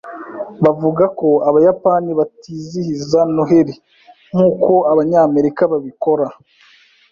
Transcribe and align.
Bavuga 0.63 1.03
ko 1.19 1.29
abayapani 1.49 2.11
batizihiza 2.19 3.19
Noheri 3.35 3.73
nkuko 4.33 4.73
Abanyamerika 4.91 5.61
babikora. 5.71 6.25